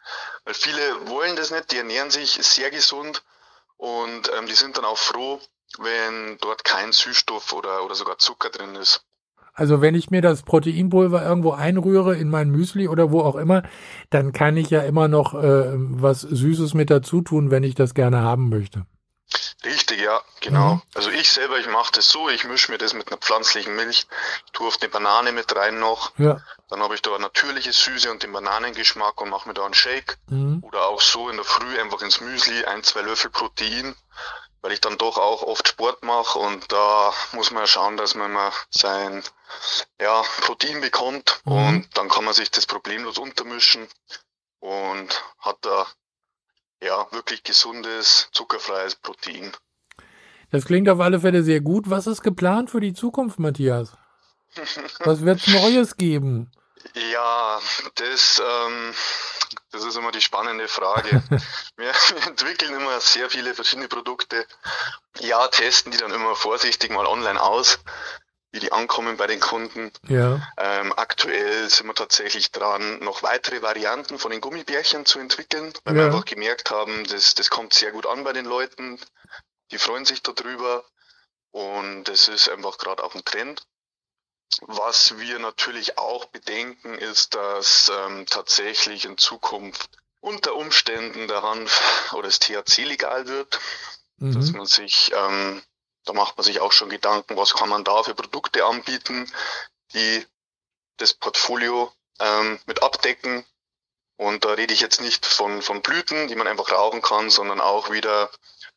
Weil 0.44 0.54
viele 0.54 1.08
wollen 1.08 1.36
das 1.36 1.50
nicht, 1.50 1.70
die 1.70 1.78
ernähren 1.78 2.10
sich 2.10 2.32
sehr 2.32 2.70
gesund 2.70 3.22
und 3.76 4.30
ähm, 4.32 4.46
die 4.46 4.54
sind 4.54 4.78
dann 4.78 4.84
auch 4.84 4.98
froh, 4.98 5.40
wenn 5.78 6.38
dort 6.38 6.64
kein 6.64 6.92
Süßstoff 6.92 7.52
oder, 7.52 7.84
oder 7.84 7.94
sogar 7.94 8.18
Zucker 8.18 8.50
drin 8.50 8.74
ist. 8.76 9.04
Also 9.54 9.80
wenn 9.82 9.94
ich 9.94 10.10
mir 10.10 10.22
das 10.22 10.42
Proteinpulver 10.42 11.22
irgendwo 11.22 11.52
einrühre 11.52 12.16
in 12.16 12.30
mein 12.30 12.50
Müsli 12.50 12.88
oder 12.88 13.10
wo 13.10 13.20
auch 13.20 13.36
immer, 13.36 13.62
dann 14.10 14.32
kann 14.32 14.56
ich 14.56 14.70
ja 14.70 14.80
immer 14.82 15.08
noch 15.08 15.34
äh, 15.34 15.72
was 15.74 16.22
Süßes 16.22 16.74
mit 16.74 16.90
dazu 16.90 17.20
tun, 17.20 17.50
wenn 17.50 17.62
ich 17.62 17.74
das 17.74 17.94
gerne 17.94 18.22
haben 18.22 18.48
möchte. 18.48 18.86
Richtig, 19.64 20.00
ja, 20.00 20.20
genau. 20.40 20.74
Mhm. 20.74 20.82
Also 20.94 21.10
ich 21.10 21.30
selber, 21.30 21.58
ich 21.58 21.68
mache 21.68 21.92
das 21.92 22.10
so, 22.10 22.28
ich 22.28 22.44
mische 22.44 22.72
mir 22.72 22.78
das 22.78 22.94
mit 22.94 23.08
einer 23.08 23.18
pflanzlichen 23.18 23.76
Milch, 23.76 24.06
tue 24.52 24.66
auf 24.66 24.78
eine 24.80 24.90
Banane 24.90 25.32
mit 25.32 25.54
rein 25.54 25.78
noch, 25.78 26.12
ja. 26.18 26.40
dann 26.68 26.80
habe 26.80 26.94
ich 26.94 27.02
da 27.02 27.16
natürliche 27.18 27.72
Süße 27.72 28.10
und 28.10 28.22
den 28.22 28.32
Bananengeschmack 28.32 29.20
und 29.20 29.30
mache 29.30 29.48
mir 29.48 29.54
da 29.54 29.64
einen 29.64 29.74
Shake 29.74 30.18
mhm. 30.28 30.62
oder 30.62 30.86
auch 30.86 31.00
so 31.00 31.28
in 31.28 31.36
der 31.36 31.44
Früh 31.44 31.80
einfach 31.80 32.02
ins 32.02 32.20
Müsli 32.20 32.64
ein, 32.64 32.82
zwei 32.82 33.02
Löffel 33.02 33.30
Protein, 33.30 33.94
weil 34.62 34.72
ich 34.72 34.80
dann 34.80 34.96
doch 34.96 35.18
auch 35.18 35.42
oft 35.42 35.68
Sport 35.68 36.02
mache 36.04 36.38
und 36.38 36.72
da 36.72 37.12
muss 37.32 37.50
man 37.50 37.64
ja 37.64 37.66
schauen, 37.66 37.96
dass 37.96 38.14
man 38.14 38.32
mal 38.32 38.52
sein 38.70 39.22
ja, 40.00 40.22
Protein 40.40 40.80
bekommt 40.80 41.40
mhm. 41.44 41.52
und 41.52 41.98
dann 41.98 42.08
kann 42.08 42.24
man 42.24 42.34
sich 42.34 42.50
das 42.50 42.66
problemlos 42.66 43.18
untermischen 43.18 43.86
und 44.60 45.22
hat 45.40 45.58
da 45.62 45.86
ja, 46.82 47.06
wirklich 47.12 47.42
gesundes, 47.42 48.28
zuckerfreies 48.32 48.96
Protein. 48.96 49.52
Das 50.50 50.64
klingt 50.64 50.88
auf 50.88 51.00
alle 51.00 51.20
Fälle 51.20 51.42
sehr 51.42 51.60
gut. 51.60 51.88
Was 51.88 52.06
ist 52.06 52.22
geplant 52.22 52.70
für 52.70 52.80
die 52.80 52.92
Zukunft, 52.92 53.38
Matthias? 53.38 53.96
Was 54.98 55.24
wird 55.24 55.40
es 55.40 55.46
Neues 55.46 55.96
geben? 55.96 56.52
Ja, 56.94 57.60
das, 57.94 58.42
ähm, 58.44 58.94
das 59.72 59.84
ist 59.84 59.96
immer 59.96 60.12
die 60.12 60.20
spannende 60.20 60.68
Frage. 60.68 61.22
wir, 61.76 61.92
wir, 62.14 62.26
entwickeln 62.26 62.74
immer 62.74 63.00
sehr 63.00 63.28
viele 63.30 63.54
verschiedene 63.54 63.88
Produkte. 63.88 64.46
Ja, 65.18 65.48
testen 65.48 65.92
die 65.92 65.98
dann 65.98 66.12
immer 66.12 66.36
vorsichtig 66.36 66.90
mal 66.92 67.06
online 67.06 67.40
aus 67.40 67.78
wie 68.52 68.60
die 68.60 68.70
ankommen 68.70 69.16
bei 69.16 69.26
den 69.26 69.40
Kunden. 69.40 69.90
Ja. 70.06 70.46
Ähm, 70.58 70.92
aktuell 70.94 71.68
sind 71.70 71.86
wir 71.86 71.94
tatsächlich 71.94 72.52
dran, 72.52 72.98
noch 73.00 73.22
weitere 73.22 73.62
Varianten 73.62 74.18
von 74.18 74.30
den 74.30 74.42
Gummibärchen 74.42 75.06
zu 75.06 75.18
entwickeln, 75.18 75.72
weil 75.84 75.96
ja. 75.96 76.02
wir 76.02 76.06
einfach 76.06 76.26
gemerkt 76.26 76.70
haben, 76.70 77.04
das, 77.04 77.34
das 77.34 77.48
kommt 77.48 77.72
sehr 77.72 77.92
gut 77.92 78.06
an 78.06 78.24
bei 78.24 78.34
den 78.34 78.44
Leuten. 78.44 79.00
Die 79.70 79.78
freuen 79.78 80.04
sich 80.04 80.22
darüber 80.22 80.84
und 81.50 82.10
es 82.10 82.28
ist 82.28 82.50
einfach 82.50 82.76
gerade 82.76 83.02
auch 83.02 83.14
ein 83.14 83.24
Trend. 83.24 83.62
Was 84.60 85.18
wir 85.18 85.38
natürlich 85.38 85.98
auch 85.98 86.26
bedenken, 86.26 86.94
ist, 86.94 87.34
dass 87.34 87.90
ähm, 87.94 88.26
tatsächlich 88.26 89.04
in 89.04 89.16
Zukunft 89.18 89.98
unter 90.20 90.54
Umständen 90.54 91.26
der 91.26 91.42
Hanf 91.42 92.12
oder 92.12 92.28
das 92.28 92.38
THC 92.38 92.84
legal 92.84 93.26
wird, 93.26 93.58
mhm. 94.18 94.34
dass 94.34 94.52
man 94.52 94.66
sich 94.66 95.10
ähm, 95.14 95.62
da 96.04 96.12
macht 96.12 96.36
man 96.36 96.44
sich 96.44 96.60
auch 96.60 96.72
schon 96.72 96.90
Gedanken, 96.90 97.36
was 97.36 97.54
kann 97.54 97.68
man 97.68 97.84
da 97.84 98.02
für 98.02 98.14
Produkte 98.14 98.64
anbieten, 98.64 99.30
die 99.94 100.26
das 100.96 101.14
Portfolio 101.14 101.92
ähm, 102.18 102.58
mit 102.66 102.82
abdecken. 102.82 103.44
Und 104.16 104.44
da 104.44 104.52
rede 104.52 104.74
ich 104.74 104.80
jetzt 104.80 105.00
nicht 105.00 105.26
von, 105.26 105.62
von 105.62 105.82
Blüten, 105.82 106.28
die 106.28 106.36
man 106.36 106.46
einfach 106.46 106.70
rauchen 106.70 107.02
kann, 107.02 107.30
sondern 107.30 107.60
auch 107.60 107.90
wieder 107.90 108.30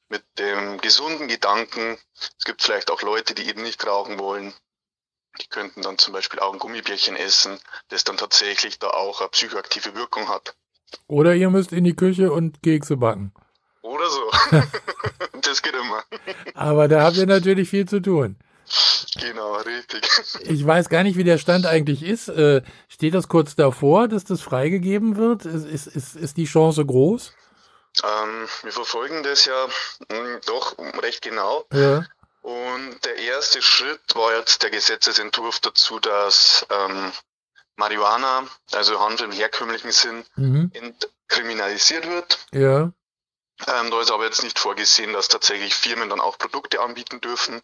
mit 0.07 0.23
dem 0.37 0.79
gesunden 0.79 1.27
Gedanken. 1.27 1.99
Es 2.37 2.45
gibt 2.45 2.61
vielleicht 2.61 2.89
auch 2.91 3.01
Leute, 3.01 3.33
die 3.33 3.47
eben 3.47 3.63
nicht 3.63 3.85
rauchen 3.85 4.19
wollen. 4.19 4.53
Die 5.41 5.47
könnten 5.47 5.81
dann 5.81 5.97
zum 5.97 6.13
Beispiel 6.13 6.39
auch 6.39 6.53
ein 6.53 6.59
Gummibärchen 6.59 7.15
essen, 7.15 7.59
das 7.89 8.03
dann 8.03 8.17
tatsächlich 8.17 8.79
da 8.79 8.89
auch 8.89 9.21
eine 9.21 9.29
psychoaktive 9.29 9.95
Wirkung 9.95 10.29
hat. 10.29 10.55
Oder 11.07 11.35
ihr 11.35 11.49
müsst 11.49 11.73
in 11.73 11.83
die 11.83 11.95
Küche 11.95 12.31
und 12.31 12.63
Kekse 12.63 12.97
backen. 12.97 13.33
Oder 13.81 14.09
so. 14.09 14.31
das 15.41 15.61
geht 15.61 15.75
immer. 15.75 16.03
Aber 16.53 16.87
da 16.87 17.03
habt 17.03 17.17
ihr 17.17 17.27
natürlich 17.27 17.69
viel 17.69 17.87
zu 17.87 18.01
tun. 18.01 18.37
Genau, 19.21 19.57
richtig. 19.57 20.07
Ich 20.41 20.65
weiß 20.65 20.89
gar 20.89 21.03
nicht, 21.03 21.17
wie 21.17 21.23
der 21.23 21.37
Stand 21.37 21.65
eigentlich 21.65 22.03
ist. 22.03 22.29
Äh, 22.29 22.63
steht 22.89 23.13
das 23.13 23.27
kurz 23.27 23.55
davor, 23.55 24.07
dass 24.07 24.23
das 24.23 24.41
freigegeben 24.41 25.17
wird? 25.17 25.45
Ist, 25.45 25.65
ist, 25.65 25.87
ist, 25.87 26.15
ist 26.15 26.37
die 26.37 26.45
Chance 26.45 26.85
groß? 26.85 27.33
Ähm, 28.03 28.47
wir 28.63 28.71
verfolgen 28.71 29.23
das 29.23 29.45
ja 29.45 29.67
mh, 30.09 30.17
hm, 30.17 30.39
doch 30.47 30.77
recht 31.01 31.21
genau. 31.21 31.65
Ja. 31.71 32.05
Und 32.45 33.03
der 33.05 33.17
erste 33.17 33.59
Schritt 33.59 34.13
war 34.13 34.35
jetzt 34.35 34.61
der 34.61 34.69
Gesetzesentwurf 34.69 35.61
dazu, 35.61 35.99
dass 35.99 36.63
ähm, 36.69 37.11
Marihuana, 37.75 38.47
also 38.71 38.99
Hanf 38.99 39.19
im 39.21 39.31
herkömmlichen 39.31 39.91
Sinn, 39.91 40.23
mhm. 40.35 40.71
entkriminalisiert 40.75 42.07
wird. 42.07 42.37
Ja. 42.51 42.91
Ähm, 43.65 43.89
da 43.89 43.99
ist 43.99 44.11
aber 44.11 44.25
jetzt 44.25 44.43
nicht 44.43 44.59
vorgesehen, 44.59 45.11
dass 45.13 45.27
tatsächlich 45.27 45.73
Firmen 45.73 46.07
dann 46.07 46.19
auch 46.19 46.37
Produkte 46.37 46.81
anbieten 46.81 47.19
dürfen, 47.19 47.63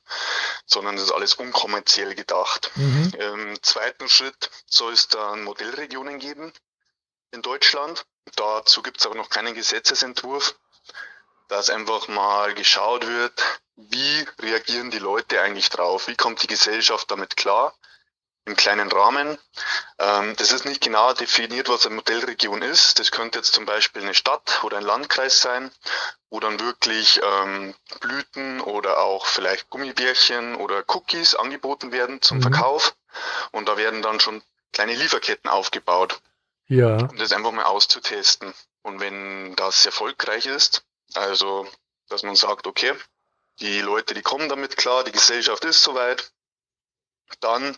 sondern 0.65 0.95
das 0.95 1.05
ist 1.05 1.11
alles 1.11 1.35
unkommerziell 1.35 2.15
gedacht. 2.15 2.71
Mhm. 2.73 3.13
Im 3.19 3.61
zweiten 3.61 4.09
Schritt 4.09 4.49
soll 4.65 4.93
es 4.93 5.07
dann 5.09 5.43
Modellregionen 5.43 6.17
geben 6.17 6.51
in 7.29 7.43
Deutschland. 7.43 8.03
Dazu 8.35 8.81
gibt 8.81 8.99
es 8.99 9.05
aber 9.05 9.13
noch 9.13 9.29
keinen 9.29 9.53
Gesetzesentwurf, 9.53 10.55
dass 11.49 11.69
einfach 11.69 12.07
mal 12.07 12.55
geschaut 12.55 13.05
wird, 13.05 13.61
wie 13.89 14.27
reagieren 14.39 14.91
die 14.91 14.99
Leute 14.99 15.41
eigentlich 15.41 15.69
drauf, 15.69 16.07
wie 16.07 16.15
kommt 16.15 16.43
die 16.43 16.47
Gesellschaft 16.47 17.09
damit 17.11 17.35
klar 17.35 17.73
im 18.45 18.55
kleinen 18.55 18.91
Rahmen. 18.91 19.37
Ähm, 19.99 20.35
das 20.37 20.51
ist 20.51 20.65
nicht 20.65 20.81
genau 20.81 21.13
definiert, 21.13 21.69
was 21.69 21.85
eine 21.85 21.95
Modellregion 21.95 22.61
ist. 22.61 22.97
Das 22.99 23.11
könnte 23.11 23.39
jetzt 23.39 23.53
zum 23.53 23.65
Beispiel 23.65 24.01
eine 24.01 24.15
Stadt 24.15 24.63
oder 24.63 24.77
ein 24.77 24.83
Landkreis 24.83 25.41
sein, 25.41 25.71
wo 26.29 26.39
dann 26.39 26.59
wirklich 26.59 27.21
ähm, 27.23 27.75
Blüten 27.99 28.61
oder 28.61 28.99
auch 28.99 29.27
vielleicht 29.27 29.69
Gummibärchen 29.69 30.55
oder 30.55 30.83
Cookies 30.87 31.35
angeboten 31.35 31.91
werden 31.91 32.21
zum 32.21 32.37
mhm. 32.37 32.43
Verkauf. 32.43 32.95
Und 33.51 33.67
da 33.67 33.77
werden 33.77 34.01
dann 34.01 34.19
schon 34.19 34.41
kleine 34.73 34.95
Lieferketten 34.95 35.49
aufgebaut. 35.49 36.19
Ja. 36.67 36.97
Um 36.97 37.17
das 37.17 37.33
einfach 37.33 37.51
mal 37.51 37.65
auszutesten. 37.65 38.53
Und 38.81 38.99
wenn 38.99 39.55
das 39.55 39.85
erfolgreich 39.85 40.47
ist, 40.47 40.83
also 41.13 41.67
dass 42.09 42.23
man 42.23 42.35
sagt, 42.35 42.65
okay, 42.65 42.93
die 43.59 43.81
Leute, 43.81 44.13
die 44.13 44.21
kommen 44.21 44.49
damit 44.49 44.77
klar, 44.77 45.03
die 45.03 45.11
Gesellschaft 45.11 45.65
ist 45.65 45.83
soweit, 45.83 46.31
dann 47.39 47.77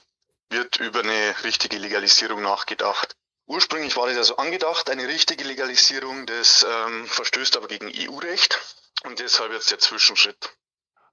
wird 0.49 0.79
über 0.79 0.99
eine 0.99 1.35
richtige 1.43 1.77
Legalisierung 1.77 2.41
nachgedacht. 2.41 3.15
Ursprünglich 3.45 3.97
war 3.97 4.07
das 4.07 4.17
also 4.17 4.37
angedacht, 4.37 4.89
eine 4.89 5.07
richtige 5.07 5.43
Legalisierung, 5.43 6.25
das 6.25 6.65
ähm, 6.69 7.05
verstößt 7.07 7.57
aber 7.57 7.67
gegen 7.67 7.87
EU-Recht 7.87 8.59
und 9.03 9.19
deshalb 9.19 9.51
jetzt 9.51 9.71
der 9.71 9.79
Zwischenschritt. 9.79 10.55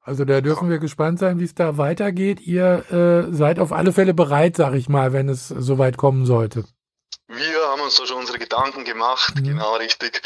Also 0.02 0.24
da 0.24 0.40
dürfen 0.40 0.66
ja. 0.66 0.72
wir 0.72 0.78
gespannt 0.78 1.18
sein, 1.18 1.40
wie 1.40 1.44
es 1.44 1.54
da 1.54 1.76
weitergeht. 1.76 2.40
Ihr 2.40 2.90
äh, 2.90 3.34
seid 3.34 3.58
auf 3.58 3.72
alle 3.72 3.92
Fälle 3.92 4.14
bereit, 4.14 4.56
sag 4.56 4.74
ich 4.74 4.88
mal, 4.88 5.12
wenn 5.12 5.28
es 5.28 5.48
soweit 5.48 5.96
kommen 5.96 6.24
sollte. 6.24 6.64
Wir 7.26 7.60
haben 7.68 7.80
uns 7.82 7.96
da 7.96 8.06
schon 8.06 8.18
unsere 8.18 8.38
Gedanken 8.38 8.84
gemacht, 8.84 9.34
mhm. 9.36 9.44
genau 9.44 9.76
richtig. 9.76 10.22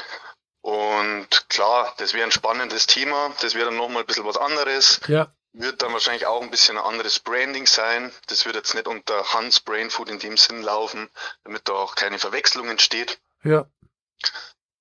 Und 0.65 1.29
klar, 1.51 1.93
das 1.99 2.15
wäre 2.15 2.25
ein 2.25 2.33
spannendes 2.33 2.87
Thema. 2.87 3.31
Das 3.43 3.55
wäre 3.55 3.67
dann 3.67 3.77
nochmal 3.77 4.03
ein 4.03 4.07
bisschen 4.07 4.25
was 4.25 4.39
anderes. 4.39 4.99
Ja 5.09 5.31
wird 5.55 5.83
dann 5.83 5.93
wahrscheinlich 5.93 6.27
auch 6.27 6.43
ein 6.43 6.51
bisschen 6.51 6.77
ein 6.77 6.85
anderes 6.85 7.21
Branding 7.21 7.67
sein. 7.67 8.11
Das 8.27 8.45
wird 8.45 8.57
jetzt 8.57 8.75
nicht 8.75 8.89
unter 8.89 9.15
Hans 9.33 9.61
Brain 9.61 9.89
Food 9.89 10.11
in 10.11 10.19
dem 10.19 10.37
Sinn 10.37 10.63
laufen, 10.63 11.09
damit 11.45 11.69
da 11.69 11.75
auch 11.75 11.95
keine 11.95 12.19
Verwechslung 12.19 12.69
entsteht. 12.69 13.21
Ja. 13.45 13.67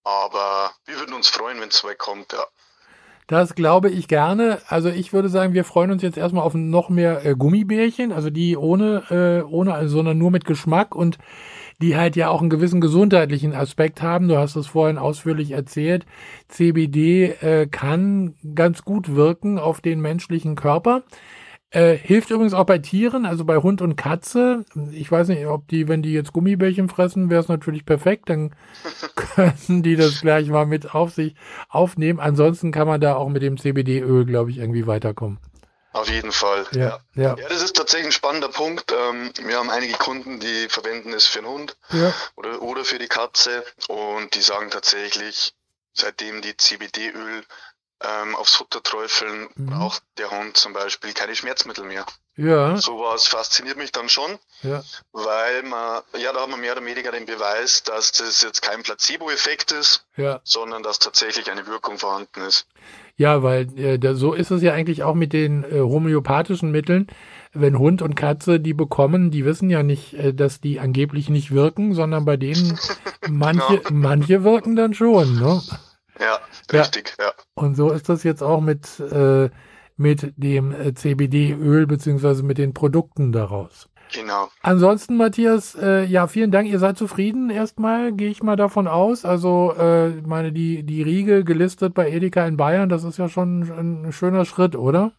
Aber 0.03 0.71
wir 0.85 0.99
würden 0.99 1.13
uns 1.13 1.29
freuen, 1.29 1.61
wenn 1.61 1.69
es 1.69 1.77
so 1.77 1.87
weit 1.87 1.99
kommt, 1.99 2.33
ja. 2.33 2.43
Das 3.27 3.55
glaube 3.55 3.89
ich 3.89 4.07
gerne. 4.07 4.61
Also 4.67 4.89
ich 4.89 5.13
würde 5.13 5.29
sagen, 5.29 5.53
wir 5.53 5.63
freuen 5.63 5.91
uns 5.91 6.01
jetzt 6.01 6.17
erstmal 6.17 6.43
auf 6.43 6.55
noch 6.55 6.89
mehr 6.89 7.25
äh, 7.25 7.35
Gummibärchen, 7.35 8.11
also 8.11 8.29
die 8.29 8.57
ohne, 8.57 9.03
äh, 9.09 9.47
ohne, 9.47 9.73
also, 9.75 9.97
sondern 9.97 10.17
nur 10.17 10.29
mit 10.29 10.43
Geschmack 10.43 10.93
und 10.93 11.19
die 11.81 11.95
halt 11.95 12.15
ja 12.15 12.29
auch 12.29 12.41
einen 12.41 12.49
gewissen 12.49 12.81
gesundheitlichen 12.81 13.53
Aspekt 13.53 14.01
haben. 14.01 14.27
Du 14.27 14.37
hast 14.37 14.55
es 14.55 14.67
vorhin 14.67 14.97
ausführlich 14.97 15.51
erzählt. 15.51 16.05
CBD 16.47 17.33
äh, 17.41 17.67
kann 17.67 18.35
ganz 18.55 18.83
gut 18.83 19.15
wirken 19.15 19.59
auf 19.59 19.81
den 19.81 20.01
menschlichen 20.01 20.55
Körper. 20.55 21.03
Äh, 21.73 21.97
hilft 21.97 22.29
übrigens 22.29 22.53
auch 22.53 22.67
bei 22.67 22.77
Tieren, 22.77 23.25
also 23.25 23.45
bei 23.45 23.57
Hund 23.57 23.81
und 23.81 23.95
Katze. 23.95 24.63
Ich 24.91 25.11
weiß 25.11 25.29
nicht, 25.29 25.47
ob 25.47 25.67
die, 25.67 25.87
wenn 25.87 26.03
die 26.03 26.13
jetzt 26.13 26.31
Gummibärchen 26.31 26.87
fressen, 26.87 27.31
wäre 27.31 27.41
es 27.41 27.47
natürlich 27.47 27.83
perfekt. 27.83 28.29
Dann 28.29 28.51
können 29.15 29.81
die 29.81 29.95
das 29.95 30.21
gleich 30.21 30.49
mal 30.49 30.67
mit 30.67 30.93
auf 30.93 31.11
sich 31.13 31.33
aufnehmen. 31.69 32.19
Ansonsten 32.19 32.71
kann 32.71 32.87
man 32.87 33.01
da 33.01 33.15
auch 33.15 33.27
mit 33.27 33.41
dem 33.41 33.57
CBD-Öl, 33.57 34.25
glaube 34.25 34.51
ich, 34.51 34.59
irgendwie 34.59 34.85
weiterkommen. 34.85 35.39
Auf 35.93 36.09
jeden 36.09 36.31
Fall. 36.31 36.65
Ja, 36.71 36.99
ja. 37.13 37.35
ja. 37.37 37.47
das 37.47 37.61
ist 37.61 37.75
tatsächlich 37.75 38.07
ein 38.07 38.11
spannender 38.11 38.49
Punkt. 38.49 38.91
Ähm, 38.91 39.31
wir 39.43 39.57
haben 39.57 39.69
einige 39.69 39.93
Kunden, 39.93 40.39
die 40.39 40.67
verwenden 40.67 41.13
es 41.13 41.27
für 41.27 41.39
den 41.39 41.47
Hund 41.47 41.77
ja. 41.91 42.13
oder, 42.35 42.61
oder 42.61 42.83
für 42.83 42.97
die 42.97 43.07
Katze 43.07 43.63
und 43.87 44.33
die 44.33 44.41
sagen 44.41 44.71
tatsächlich, 44.71 45.53
seitdem 45.93 46.41
die 46.41 46.57
CBD-Öl 46.57 47.45
ähm, 48.03 48.35
aufs 48.35 48.55
Futter 48.55 48.83
träufeln, 48.83 49.49
mhm. 49.55 49.67
braucht 49.67 50.03
der 50.17 50.31
Hund 50.31 50.57
zum 50.57 50.73
Beispiel 50.73 51.13
keine 51.13 51.35
Schmerzmittel 51.35 51.85
mehr. 51.85 52.05
Ja. 52.35 52.77
Sowas 52.77 53.27
fasziniert 53.27 53.77
mich 53.77 53.91
dann 53.91 54.09
schon, 54.09 54.39
ja. 54.63 54.81
weil 55.11 55.61
man, 55.63 56.01
ja, 56.17 56.33
da 56.33 56.41
hat 56.41 56.49
man 56.49 56.59
mehr 56.59 56.71
oder 56.71 56.83
weniger 56.83 57.11
den 57.11 57.27
Beweis, 57.27 57.83
dass 57.83 58.11
das 58.11 58.41
jetzt 58.41 58.61
kein 58.63 58.81
Placebo-Effekt 58.81 59.71
ist, 59.71 60.05
ja. 60.17 60.41
sondern 60.43 60.81
dass 60.81 60.97
tatsächlich 60.97 61.51
eine 61.51 61.67
Wirkung 61.67 61.99
vorhanden 61.99 62.41
ist. 62.41 62.65
Ja, 63.15 63.43
weil 63.43 63.67
äh, 63.77 63.99
da, 63.99 64.15
so 64.15 64.33
ist 64.33 64.49
es 64.49 64.63
ja 64.63 64.73
eigentlich 64.73 65.03
auch 65.03 65.13
mit 65.13 65.31
den 65.33 65.63
äh, 65.63 65.79
homöopathischen 65.79 66.71
Mitteln. 66.71 67.07
Wenn 67.53 67.77
Hund 67.77 68.01
und 68.01 68.15
Katze 68.15 68.59
die 68.59 68.73
bekommen, 68.73 69.29
die 69.29 69.45
wissen 69.45 69.69
ja 69.69 69.83
nicht, 69.83 70.15
äh, 70.15 70.33
dass 70.33 70.59
die 70.59 70.79
angeblich 70.79 71.29
nicht 71.29 71.51
wirken, 71.51 71.93
sondern 71.93 72.25
bei 72.25 72.37
denen 72.37 72.79
manche, 73.29 73.77
genau. 73.77 73.89
manche 73.91 74.43
wirken 74.43 74.75
dann 74.75 74.95
schon, 74.95 75.35
ne? 75.35 75.61
Ja, 76.23 76.39
richtig, 76.71 77.15
ja. 77.19 77.25
ja. 77.25 77.33
Und 77.55 77.75
so 77.75 77.91
ist 77.91 78.07
das 78.09 78.23
jetzt 78.23 78.41
auch 78.41 78.61
mit, 78.61 78.99
äh, 78.99 79.49
mit 79.97 80.33
dem 80.37 80.71
äh, 80.71 80.93
CBD-Öl 80.93 81.85
beziehungsweise 81.85 82.43
mit 82.43 82.57
den 82.57 82.73
Produkten 82.73 83.31
daraus. 83.31 83.89
Genau. 84.13 84.49
Ansonsten, 84.61 85.17
Matthias, 85.17 85.75
äh, 85.75 86.03
ja, 86.03 86.27
vielen 86.27 86.51
Dank. 86.51 86.69
Ihr 86.69 86.79
seid 86.79 86.97
zufrieden 86.97 87.49
erstmal, 87.49 88.13
gehe 88.13 88.29
ich 88.29 88.43
mal 88.43 88.55
davon 88.55 88.87
aus. 88.87 89.25
Also, 89.25 89.73
äh, 89.77 90.09
meine, 90.21 90.51
die, 90.51 90.83
die 90.83 91.01
Riege 91.01 91.43
gelistet 91.43 91.93
bei 91.93 92.09
Edeka 92.09 92.45
in 92.45 92.55
Bayern, 92.55 92.89
das 92.89 93.03
ist 93.03 93.17
ja 93.17 93.27
schon 93.27 93.61
ein, 93.61 94.05
ein 94.05 94.13
schöner 94.13 94.45
Schritt, 94.45 94.75
oder? 94.75 95.13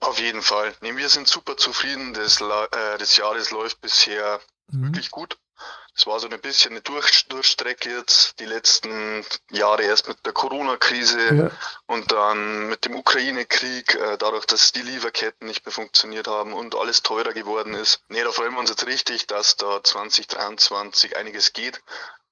Auf 0.00 0.20
jeden 0.20 0.42
Fall. 0.42 0.72
Nee, 0.80 0.96
wir 0.96 1.08
sind 1.08 1.26
super 1.26 1.56
zufrieden. 1.56 2.14
Das, 2.14 2.40
äh, 2.40 2.98
das 2.98 3.16
Jahr, 3.16 3.34
das 3.34 3.50
läuft 3.50 3.80
bisher 3.80 4.38
mhm. 4.70 4.86
wirklich 4.86 5.10
gut. 5.10 5.38
Es 5.96 6.08
war 6.08 6.18
so 6.18 6.28
ein 6.28 6.40
bisschen 6.40 6.72
eine 6.72 6.80
Durch 6.80 7.28
Durchstrecke 7.28 7.88
jetzt 7.88 8.40
die 8.40 8.46
letzten 8.46 9.24
Jahre 9.52 9.82
erst 9.82 10.08
mit 10.08 10.26
der 10.26 10.32
Corona-Krise 10.32 11.34
ja. 11.34 11.50
und 11.86 12.10
dann 12.10 12.68
mit 12.68 12.84
dem 12.84 12.96
Ukraine-Krieg, 12.96 13.94
äh, 13.94 14.16
dadurch, 14.18 14.44
dass 14.46 14.72
die 14.72 14.82
Lieferketten 14.82 15.46
nicht 15.46 15.64
mehr 15.64 15.72
funktioniert 15.72 16.26
haben 16.26 16.52
und 16.52 16.74
alles 16.74 17.02
teurer 17.02 17.32
geworden 17.32 17.74
ist. 17.74 18.02
Nee, 18.08 18.24
da 18.24 18.32
freuen 18.32 18.52
wir 18.54 18.58
uns 18.58 18.70
jetzt 18.70 18.86
richtig, 18.88 19.28
dass 19.28 19.56
da 19.56 19.84
2023 19.84 21.16
einiges 21.16 21.52
geht 21.52 21.80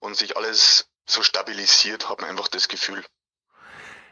und 0.00 0.16
sich 0.16 0.36
alles 0.36 0.88
so 1.06 1.22
stabilisiert, 1.22 2.08
haben 2.08 2.24
einfach 2.24 2.48
das 2.48 2.66
Gefühl. 2.66 3.04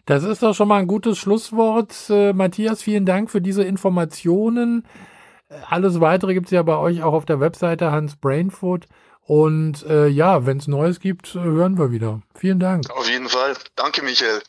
Das 0.06 0.22
ist 0.22 0.44
doch 0.44 0.54
schon 0.54 0.68
mal 0.68 0.78
ein 0.78 0.86
gutes 0.86 1.18
Schlusswort. 1.18 1.92
Äh, 2.08 2.32
Matthias, 2.32 2.82
vielen 2.82 3.04
Dank 3.04 3.30
für 3.30 3.40
diese 3.40 3.64
Informationen. 3.64 4.86
Alles 5.68 6.00
weitere 6.00 6.34
gibt 6.34 6.46
es 6.46 6.52
ja 6.52 6.62
bei 6.62 6.76
euch 6.76 7.02
auch 7.02 7.12
auf 7.12 7.24
der 7.24 7.40
Webseite 7.40 7.90
Hans 7.90 8.14
Brainfood. 8.14 8.86
Und 9.26 9.84
äh, 9.86 10.08
ja, 10.08 10.44
wenn 10.46 10.58
es 10.58 10.66
Neues 10.66 11.00
gibt, 11.00 11.34
hören 11.34 11.78
wir 11.78 11.92
wieder. 11.92 12.20
Vielen 12.34 12.58
Dank. 12.58 12.90
Auf 12.90 13.08
jeden 13.08 13.28
Fall. 13.28 13.54
Danke, 13.76 14.02
Michael. 14.02 14.42